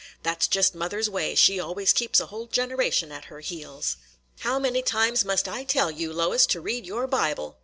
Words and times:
That 0.23 0.41
's 0.41 0.47
just 0.47 0.73
mother's 0.73 1.11
way; 1.11 1.35
she 1.35 1.59
always 1.59 1.93
keeps 1.93 2.19
a 2.19 2.25
whole 2.25 2.47
generation 2.47 3.11
at 3.11 3.25
her 3.25 3.39
heels." 3.39 3.97
"How 4.39 4.57
many 4.57 4.81
times 4.81 5.23
must 5.23 5.47
I 5.47 5.63
tell 5.63 5.91
you, 5.91 6.11
Lois, 6.11 6.47
to 6.47 6.59
read 6.59 6.87
your 6.87 7.05
Bible?" 7.05 7.57